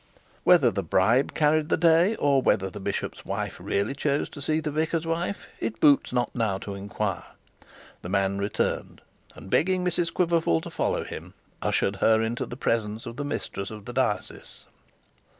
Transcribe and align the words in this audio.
Whether 0.43 0.71
the 0.71 0.81
bribe 0.81 1.35
carried 1.35 1.69
the 1.69 1.77
day, 1.77 2.15
or 2.15 2.41
whether 2.41 2.71
the 2.71 2.79
bishop's 2.79 3.23
wife 3.23 3.59
really 3.59 3.93
chose 3.93 4.29
to 4.29 4.41
see 4.41 4.59
the 4.59 4.71
vicar's 4.71 5.05
wife, 5.05 5.45
it 5.59 5.79
boots 5.79 6.11
not 6.11 6.33
now 6.33 6.57
to 6.57 6.73
inquire. 6.73 7.27
The 8.01 8.09
man 8.09 8.39
returned, 8.39 9.01
and 9.35 9.51
begging 9.51 9.85
Mrs 9.85 10.11
Quiverful 10.11 10.61
to 10.61 10.71
follow 10.71 11.03
him, 11.03 11.35
ushered 11.61 11.97
her 11.97 12.19
into 12.19 12.47
the 12.47 12.57
presence 12.57 13.05
of 13.05 13.15
the 13.17 13.23
mistress 13.23 13.69
of 13.69 13.85
the 13.85 13.93
diocese. 13.93 14.65